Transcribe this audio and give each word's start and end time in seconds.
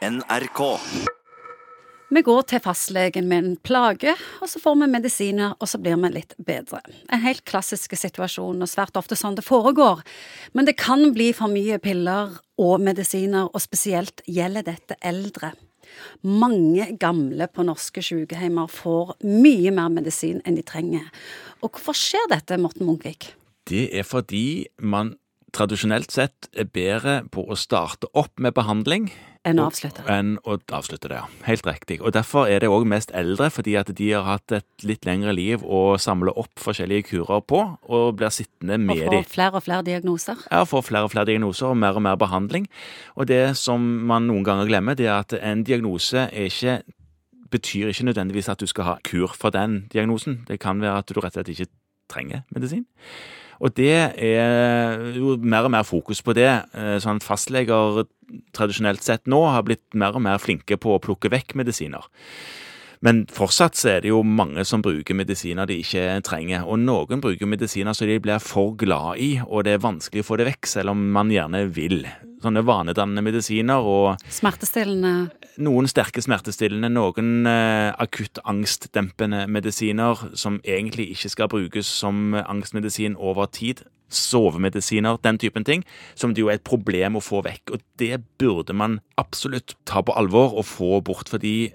NRK. 0.00 0.60
Vi 2.10 2.20
går 2.24 2.46
til 2.48 2.60
fastlegen 2.64 3.26
med 3.28 3.44
en 3.44 3.56
plage, 3.60 4.14
og 4.40 4.48
så 4.48 4.58
får 4.62 4.78
vi 4.80 4.88
medisiner, 4.90 5.52
og 5.60 5.68
så 5.68 5.78
blir 5.78 5.98
vi 6.00 6.10
litt 6.14 6.32
bedre. 6.40 6.80
En 7.12 7.20
helt 7.20 7.44
klassisk 7.44 7.92
situasjon, 8.00 8.64
og 8.64 8.70
svært 8.70 8.96
ofte 8.96 9.18
sånn 9.18 9.36
det 9.36 9.44
foregår. 9.44 10.00
Men 10.56 10.66
det 10.66 10.78
kan 10.80 11.12
bli 11.12 11.30
for 11.36 11.52
mye 11.52 11.76
piller 11.84 12.32
og 12.58 12.80
medisiner, 12.80 13.52
og 13.52 13.60
spesielt 13.60 14.24
gjelder 14.24 14.66
dette 14.72 14.96
eldre. 15.04 15.52
Mange 16.24 16.88
gamle 16.98 17.50
på 17.52 17.66
norske 17.68 18.02
sykehjemmer 18.02 18.72
får 18.72 19.18
mye 19.28 19.70
mer 19.74 19.92
medisin 19.92 20.40
enn 20.46 20.56
de 20.56 20.64
trenger. 20.64 21.12
Og 21.60 21.74
hvorfor 21.76 21.98
skjer 21.98 22.30
dette, 22.32 22.56
Morten 22.56 22.88
Munkvik? 22.88 23.34
Det 23.68 23.90
er 23.92 24.08
fordi 24.08 24.70
man 24.80 25.18
tradisjonelt 25.52 26.14
sett 26.14 26.48
er 26.56 26.70
bedre 26.72 27.20
på 27.28 27.44
å 27.44 27.58
starte 27.58 28.08
opp 28.16 28.40
med 28.40 28.56
behandling 28.56 29.10
Enn 29.48 29.56
å 29.56 29.70
avslutte. 29.70 30.02
Enn 30.12 30.34
å 30.44 30.58
avslutte 30.76 31.08
det, 31.08 31.16
ja. 31.16 31.24
Helt 31.46 31.64
riktig. 31.64 31.96
Og 32.04 32.12
Derfor 32.12 32.44
er 32.50 32.60
det 32.60 32.68
òg 32.68 32.84
mest 32.84 33.10
eldre, 33.16 33.48
fordi 33.48 33.72
at 33.80 33.88
de 33.96 34.10
har 34.12 34.26
hatt 34.26 34.52
et 34.52 34.84
litt 34.84 35.06
lengre 35.08 35.32
liv 35.32 35.64
å 35.64 35.96
samle 35.96 36.34
opp 36.36 36.60
forskjellige 36.60 37.06
kurer 37.08 37.40
på, 37.48 37.62
og 37.88 38.18
blir 38.20 38.28
sittende 38.28 38.76
Og 38.76 38.86
med 38.90 39.04
får 39.06 39.16
de. 39.16 39.22
flere 39.32 39.56
og 39.56 39.64
flere 39.64 39.86
diagnoser. 39.86 40.36
Ja, 40.50 40.64
får 40.68 40.84
flere 40.90 41.08
og 41.08 41.14
flere 41.14 41.24
diagnoser 41.32 41.72
og 41.72 41.76
mer 41.80 41.96
og 41.96 42.04
mer 42.04 42.20
behandling. 42.20 42.68
Og 43.16 43.26
det 43.32 43.56
som 43.56 43.80
man 43.80 44.28
noen 44.28 44.44
ganger 44.44 44.68
glemmer, 44.68 44.94
det 44.94 45.08
er 45.08 45.20
at 45.24 45.32
en 45.40 45.64
diagnose 45.64 46.28
er 46.28 46.50
ikke 46.52 46.82
betyr 47.50 47.88
ikke 47.90 48.04
nødvendigvis 48.06 48.48
at 48.48 48.60
du 48.60 48.66
skal 48.70 48.84
ha 48.84 48.98
kur 49.02 49.32
for 49.34 49.50
den 49.50 49.86
diagnosen. 49.92 50.44
Det 50.46 50.60
kan 50.60 50.80
være 50.80 50.98
at 50.98 51.08
du 51.08 51.18
rett 51.18 51.34
og 51.34 51.40
slett 51.40 51.48
ikke 51.56 51.72
trenger 52.10 52.44
medisin. 52.54 52.86
Og 53.60 53.74
det 53.76 53.92
er 54.16 55.02
jo 55.16 55.34
mer 55.36 55.68
og 55.68 55.74
mer 55.74 55.84
fokus 55.84 56.22
på 56.24 56.32
det. 56.36 56.48
eh, 56.74 56.96
Sånn 57.02 57.20
at 57.20 57.26
fastleger 57.26 58.06
tradisjonelt 58.56 59.04
sett 59.04 59.28
nå 59.28 59.42
har 59.50 59.66
blitt 59.66 59.84
mer 59.92 60.16
og 60.16 60.24
mer 60.24 60.40
flinke 60.40 60.78
på 60.80 60.96
å 60.96 61.02
plukke 61.02 61.32
vekk 61.32 61.58
medisiner. 61.60 62.06
Men 63.00 63.22
fortsatt 63.32 63.78
så 63.80 63.94
er 63.94 64.02
det 64.04 64.10
jo 64.10 64.20
mange 64.22 64.60
som 64.68 64.82
bruker 64.84 65.16
medisiner 65.16 65.68
de 65.68 65.78
ikke 65.80 66.18
trenger. 66.24 66.66
Og 66.68 66.82
noen 66.82 67.22
bruker 67.24 67.48
medisiner 67.48 67.96
som 67.96 68.08
de 68.08 68.18
blir 68.20 68.42
for 68.44 68.74
glad 68.76 69.20
i, 69.24 69.30
og 69.40 69.64
det 69.64 69.76
er 69.76 69.86
vanskelig 69.86 70.24
å 70.24 70.28
få 70.28 70.36
det 70.40 70.50
vekk, 70.50 70.68
selv 70.68 70.92
om 70.92 71.06
man 71.14 71.32
gjerne 71.32 71.64
vil. 71.72 72.02
Sånne 72.44 72.64
vanedannende 72.64 73.24
medisiner 73.24 73.80
og 73.84 74.20
Smertestillende. 74.28 75.30
Noen 75.58 75.88
sterke 75.90 76.22
smertestillende, 76.22 76.90
noen 76.92 77.48
eh, 77.48 77.90
akutt 78.00 78.38
angstdempende 78.48 79.46
medisiner 79.50 80.20
som 80.38 80.60
egentlig 80.64 81.10
ikke 81.14 81.32
skal 81.32 81.50
brukes 81.52 81.90
som 82.00 82.36
angstmedisin 82.40 83.18
over 83.18 83.50
tid. 83.50 83.82
Sovemedisiner, 84.10 85.20
den 85.22 85.38
typen 85.38 85.64
ting, 85.66 85.84
som 86.18 86.32
det 86.34 86.42
jo 86.42 86.48
er 86.50 86.58
et 86.58 86.66
problem 86.66 87.18
å 87.18 87.22
få 87.22 87.44
vekk. 87.46 87.76
Og 87.76 87.84
det 88.02 88.16
burde 88.42 88.74
man 88.74 88.98
absolutt 89.20 89.76
ta 89.86 90.02
på 90.02 90.16
alvor 90.18 90.56
og 90.58 90.66
få 90.66 90.98
bort, 91.06 91.30
fordi 91.30 91.70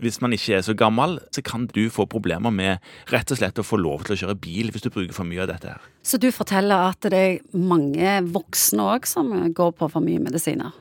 hvis 0.00 0.20
man 0.24 0.32
ikke 0.32 0.56
er 0.56 0.62
så 0.64 0.74
gammel, 0.78 1.18
så 1.34 1.42
kan 1.44 1.66
du 1.68 1.82
få 1.92 2.06
problemer 2.10 2.52
med 2.54 2.78
rett 3.12 3.32
og 3.32 3.40
slett 3.40 3.58
å 3.60 3.66
få 3.66 3.78
lov 3.80 4.06
til 4.06 4.14
å 4.14 4.20
kjøre 4.22 4.38
bil 4.40 4.70
hvis 4.72 4.86
du 4.86 4.90
bruker 4.92 5.12
for 5.16 5.28
mye 5.28 5.42
av 5.44 5.50
dette 5.52 5.74
her. 5.74 5.88
Så 6.06 6.20
du 6.20 6.30
forteller 6.32 6.88
at 6.90 7.10
det 7.12 7.20
er 7.20 7.58
mange 7.58 8.20
voksne 8.32 8.86
òg 8.94 9.08
som 9.08 9.32
går 9.56 9.74
på 9.76 9.90
for 9.92 10.04
mye 10.04 10.22
medisiner? 10.22 10.72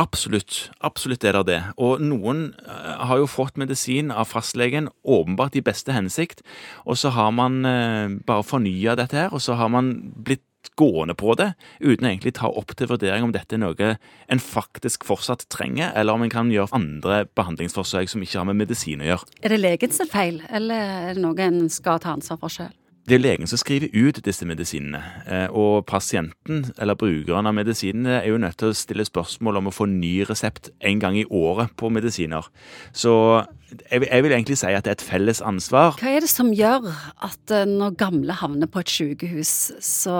Absolutt. 0.00 0.72
Absolutt 0.82 1.24
er 1.24 1.36
det 1.38 1.44
det. 1.52 1.60
Og 1.78 2.02
noen 2.02 2.48
eh, 2.66 2.94
har 3.06 3.20
jo 3.20 3.30
fått 3.30 3.60
medisin 3.60 4.10
av 4.10 4.26
fastlegen, 4.26 4.88
åpenbart 5.06 5.54
i 5.54 5.62
beste 5.62 5.94
hensikt, 5.94 6.42
og 6.82 6.98
så 6.98 7.14
har 7.14 7.30
man 7.34 7.62
eh, 7.68 8.16
bare 8.26 8.46
fornya 8.46 8.96
dette 8.98 9.20
her, 9.20 9.30
og 9.30 9.42
så 9.44 9.54
har 9.60 9.70
man 9.70 9.94
blitt 10.26 10.42
gående 10.80 11.14
på 11.14 11.34
det, 11.38 11.52
uten 11.78 12.06
å 12.06 12.10
egentlig 12.10 12.34
ta 12.40 12.48
opp 12.48 12.72
til 12.74 12.88
vurdering 12.90 13.26
om 13.26 13.34
dette 13.34 13.54
er 13.54 13.60
noe 13.62 13.90
en 14.32 14.40
faktisk 14.42 15.04
fortsatt 15.06 15.46
trenger, 15.52 15.92
eller 15.94 16.16
om 16.16 16.24
en 16.24 16.32
kan 16.32 16.50
gjøre 16.50 16.74
andre 16.74 17.24
behandlingsforsøk 17.36 18.10
som 18.10 18.24
ikke 18.24 18.40
har 18.40 18.48
med 18.48 18.58
medisin 18.64 19.04
å 19.04 19.12
gjøre. 19.12 19.28
Er 19.44 19.54
det 19.54 19.60
legen 19.60 19.94
sin 19.94 20.10
feil, 20.10 20.40
eller 20.50 20.96
er 21.10 21.12
det 21.14 21.22
noe 21.22 21.46
en 21.46 21.68
skal 21.70 22.02
ta 22.02 22.16
ansvar 22.16 22.40
for 22.42 22.50
sjøl? 22.50 22.72
Det 23.04 23.18
er 23.18 23.20
legen 23.20 23.44
som 23.44 23.60
skriver 23.60 23.92
ut 23.92 24.16
disse 24.24 24.46
medisinene, 24.48 25.02
eh, 25.28 25.48
og 25.52 25.84
pasienten, 25.84 26.62
eller 26.80 26.96
brukeren 26.96 27.44
av 27.44 27.52
medisinene, 27.52 28.22
er 28.22 28.30
jo 28.30 28.38
nødt 28.40 28.56
til 28.56 28.70
å 28.72 28.76
stille 28.78 29.04
spørsmål 29.04 29.60
om 29.60 29.68
å 29.68 29.74
få 29.76 29.84
ny 29.90 30.22
resept 30.24 30.70
en 30.80 31.02
gang 31.02 31.18
i 31.20 31.26
året 31.28 31.74
på 31.76 31.90
medisiner. 31.92 32.48
Så 32.96 33.44
jeg 33.90 34.06
jeg 34.08 34.22
vil 34.22 34.32
egentlig 34.32 34.56
si 34.56 34.72
at 34.72 34.86
det 34.86 34.90
er 34.94 34.96
et 34.96 35.04
felles 35.04 35.42
ansvar. 35.44 35.98
Hva 36.00 36.14
er 36.16 36.24
det 36.24 36.30
som 36.32 36.54
gjør 36.56 36.88
at 37.28 37.52
eh, 37.52 37.66
når 37.68 37.98
gamle 38.00 38.38
havner 38.40 38.72
på 38.72 38.80
et 38.80 38.88
sykehus, 38.88 39.52
så 39.84 40.16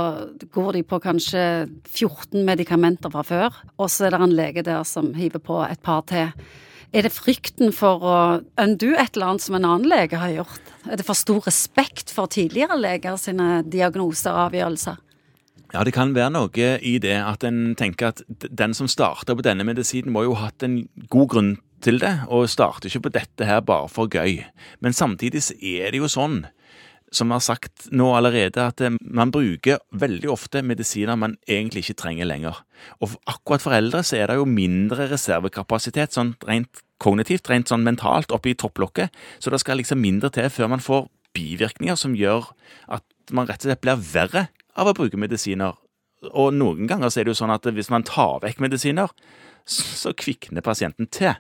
går 0.52 0.72
de 0.76 0.82
på 0.82 1.00
kanskje 1.00 1.70
14 1.88 2.44
medikamenter 2.44 3.08
fra 3.08 3.24
før, 3.24 3.64
og 3.78 3.88
så 3.88 4.10
er 4.10 4.12
det 4.12 4.20
en 4.20 4.36
lege 4.36 4.66
der 4.66 4.84
som 4.84 5.14
hiver 5.16 5.40
på 5.40 5.62
et 5.64 5.80
par 5.80 6.04
til? 6.12 6.36
Er 6.92 7.06
det 7.06 7.14
frykten 7.14 7.72
for 7.74 8.04
å 8.04 8.18
undo 8.60 8.92
et 8.92 9.16
eller 9.16 9.32
annet 9.32 9.44
som 9.46 9.56
en 9.58 9.66
annen 9.66 9.88
lege 9.88 10.20
har 10.20 10.32
gjort? 10.34 10.72
Er 10.90 11.00
det 11.00 11.06
for 11.06 11.18
stor 11.18 11.46
respekt 11.46 12.12
for 12.12 12.30
tidligere 12.30 12.76
leger 12.78 13.16
sine 13.20 13.62
diagnoser 13.64 14.34
og 14.34 14.50
avgjørelser? 14.50 15.00
Ja, 15.74 15.82
det 15.82 15.94
kan 15.96 16.12
være 16.14 16.30
noe 16.30 16.66
i 16.86 16.98
det 17.02 17.16
at 17.18 17.42
en 17.46 17.72
tenker 17.78 18.12
at 18.12 18.22
den 18.28 18.76
som 18.78 18.86
starter 18.90 19.34
på 19.34 19.42
denne 19.42 19.66
medisinen, 19.66 20.12
må 20.14 20.22
jo 20.22 20.36
ha 20.38 20.50
hatt 20.50 20.62
en 20.62 20.84
god 21.10 21.30
grunn 21.32 21.54
til 21.84 21.98
det, 22.00 22.12
og 22.30 22.46
starter 22.48 22.88
ikke 22.88 23.08
på 23.08 23.14
dette 23.16 23.48
her 23.48 23.64
bare 23.66 23.90
for 23.90 24.08
gøy. 24.08 24.44
Men 24.80 24.94
samtidig 24.94 25.42
er 25.58 25.90
det 25.90 25.98
jo 25.98 26.10
sånn, 26.10 26.44
som 27.14 27.32
har 27.34 27.42
sagt 27.44 27.88
nå 27.94 28.10
allerede, 28.16 28.62
at 28.62 28.82
eh, 28.84 28.94
man 29.00 29.32
bruker 29.34 29.80
veldig 29.94 30.30
ofte 30.32 30.62
medisiner 30.66 31.18
man 31.20 31.36
egentlig 31.48 31.84
ikke 31.84 32.00
trenger 32.04 32.28
lenger. 32.28 32.62
Og 33.00 33.16
akkurat 33.30 33.64
for 33.64 33.76
eldre 33.76 34.02
så 34.06 34.18
er 34.20 34.30
det 34.30 34.38
jo 34.40 34.48
mindre 34.48 35.08
reservekapasitet, 35.12 36.14
sånn 36.16 36.34
rent 36.48 36.82
kognitivt, 37.02 37.48
rent 37.50 37.70
sånn 37.70 37.84
mentalt, 37.86 38.32
oppe 38.34 38.52
i 38.52 38.58
topplokket, 38.58 39.14
så 39.42 39.52
det 39.52 39.60
skal 39.62 39.80
liksom 39.80 40.00
mindre 40.02 40.30
til 40.34 40.50
før 40.52 40.70
man 40.74 40.82
får 40.82 41.08
bivirkninger 41.34 41.98
som 41.98 42.14
gjør 42.16 42.52
at 42.94 43.04
man 43.34 43.48
rett 43.48 43.64
og 43.64 43.70
slett 43.70 43.82
blir 43.82 44.04
verre 44.12 44.46
av 44.78 44.90
å 44.90 44.96
bruke 44.96 45.18
medisiner. 45.20 45.74
Og 46.32 46.54
noen 46.56 46.88
ganger 46.88 47.10
så 47.12 47.20
er 47.20 47.26
det 47.26 47.34
jo 47.34 47.40
sånn 47.42 47.52
at 47.52 47.66
hvis 47.66 47.90
man 47.92 48.06
tar 48.06 48.40
vekk 48.44 48.62
medisiner, 48.64 49.10
så 49.66 50.12
kvikner 50.16 50.64
pasienten 50.64 51.08
til. 51.08 51.34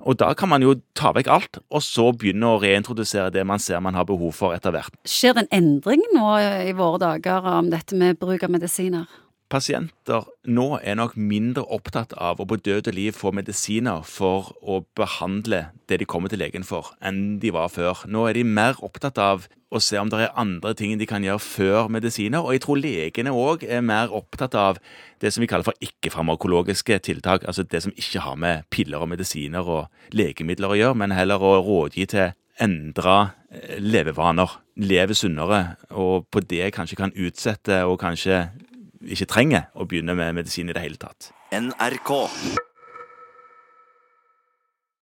Og 0.00 0.16
da 0.20 0.30
kan 0.36 0.48
man 0.48 0.64
jo 0.64 0.78
ta 0.96 1.12
vekk 1.16 1.28
alt, 1.32 1.58
og 1.68 1.84
så 1.84 2.08
begynne 2.16 2.48
å 2.48 2.60
reintrodusere 2.62 3.32
det 3.34 3.44
man 3.48 3.60
ser 3.60 3.82
man 3.84 3.96
har 3.98 4.08
behov 4.08 4.32
for 4.38 4.56
etter 4.56 4.72
hvert. 4.74 4.96
Skjer 5.08 5.36
det 5.36 5.46
en 5.46 5.54
endring 5.60 6.02
nå 6.14 6.32
i 6.40 6.72
våre 6.76 7.02
dager 7.02 7.46
om 7.58 7.70
dette 7.72 7.98
med 7.98 8.18
bruk 8.20 8.46
av 8.46 8.54
medisiner? 8.56 9.06
Pasienter 9.46 10.24
nå 10.50 10.80
er 10.82 10.96
nok 10.98 11.12
mindre 11.14 11.62
opptatt 11.70 12.16
av 12.18 12.40
å 12.42 12.46
på 12.50 12.56
døde 12.58 12.90
liv 12.90 13.14
få 13.14 13.30
medisiner 13.36 14.02
for 14.02 14.50
å 14.58 14.80
behandle 14.98 15.68
det 15.86 16.00
de 16.00 16.08
kommer 16.08 16.32
til 16.32 16.42
legen 16.42 16.66
for, 16.66 16.90
enn 16.98 17.38
de 17.42 17.52
var 17.54 17.70
før. 17.70 18.02
Nå 18.10 18.24
er 18.26 18.40
de 18.40 18.42
mer 18.42 18.80
opptatt 18.82 19.20
av 19.22 19.46
å 19.76 19.82
se 19.82 19.98
om 20.00 20.10
det 20.12 20.22
er 20.24 20.38
andre 20.38 20.72
ting 20.76 20.96
de 20.98 21.08
kan 21.08 21.24
gjøre 21.24 21.42
før 21.42 21.90
medisiner, 21.92 22.42
og 22.42 22.56
jeg 22.56 22.64
tror 22.64 22.80
legene 22.80 23.34
òg 23.34 23.66
er 23.68 23.84
mer 23.84 24.12
opptatt 24.14 24.56
av 24.58 24.80
det 25.22 25.32
som 25.32 25.44
vi 25.44 25.48
kaller 25.50 25.66
for 25.66 25.84
ikke-farmakologiske 25.84 26.98
tiltak, 27.06 27.46
altså 27.48 27.64
det 27.64 27.82
som 27.84 27.94
ikke 27.96 28.24
har 28.24 28.36
med 28.40 28.66
piller 28.72 29.04
og 29.04 29.10
medisiner 29.12 29.64
og 29.64 30.16
legemidler 30.16 30.74
å 30.74 30.80
gjøre, 30.80 31.00
men 31.02 31.16
heller 31.16 31.42
å 31.42 31.56
rådgi 31.64 32.08
til 32.12 32.34
endra 32.62 33.16
eh, 33.50 33.76
levevaner, 33.82 34.58
leve 34.80 35.16
sunnere, 35.16 35.76
og 35.92 36.28
på 36.32 36.42
det 36.44 36.72
kanskje 36.76 37.00
kan 37.00 37.14
utsette 37.16 37.82
og 37.88 38.00
kanskje 38.00 38.46
ikke 39.06 39.28
trenger 39.30 39.68
å 39.76 39.86
begynne 39.88 40.16
med 40.18 40.36
medisin 40.40 40.70
i 40.70 40.76
det 40.76 40.84
hele 40.84 41.00
tatt. 41.00 41.30
NRK. 41.54 42.12